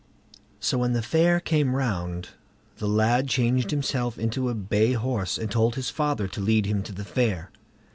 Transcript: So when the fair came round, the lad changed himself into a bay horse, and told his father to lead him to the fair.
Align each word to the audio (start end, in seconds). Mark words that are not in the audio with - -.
So 0.59 0.79
when 0.79 0.93
the 0.93 1.03
fair 1.03 1.39
came 1.39 1.75
round, 1.75 2.29
the 2.77 2.87
lad 2.87 3.27
changed 3.27 3.69
himself 3.69 4.17
into 4.17 4.49
a 4.49 4.55
bay 4.55 4.93
horse, 4.93 5.37
and 5.37 5.51
told 5.51 5.75
his 5.75 5.91
father 5.91 6.27
to 6.27 6.41
lead 6.41 6.65
him 6.65 6.81
to 6.81 6.91
the 6.91 7.05
fair. 7.05 7.51